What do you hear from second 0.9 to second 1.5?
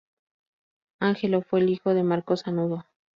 Angelo